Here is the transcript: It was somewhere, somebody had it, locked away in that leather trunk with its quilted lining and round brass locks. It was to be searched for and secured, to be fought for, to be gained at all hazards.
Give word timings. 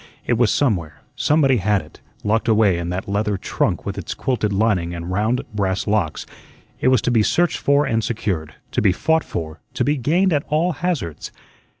It 0.25 0.33
was 0.33 0.49
somewhere, 0.51 1.03
somebody 1.15 1.57
had 1.57 1.79
it, 1.83 2.01
locked 2.23 2.47
away 2.47 2.79
in 2.79 2.89
that 2.89 3.07
leather 3.07 3.37
trunk 3.37 3.85
with 3.85 3.99
its 3.99 4.15
quilted 4.15 4.51
lining 4.51 4.95
and 4.95 5.11
round 5.11 5.43
brass 5.53 5.85
locks. 5.85 6.25
It 6.79 6.87
was 6.87 7.03
to 7.03 7.11
be 7.11 7.21
searched 7.21 7.59
for 7.59 7.85
and 7.85 8.03
secured, 8.03 8.55
to 8.71 8.81
be 8.81 8.93
fought 8.93 9.23
for, 9.23 9.59
to 9.75 9.83
be 9.83 9.97
gained 9.97 10.33
at 10.33 10.41
all 10.47 10.71
hazards. 10.73 11.29